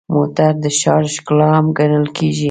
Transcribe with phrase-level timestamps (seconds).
[0.13, 2.39] موټر د ښار ښکلا هم ګڼل کېږي.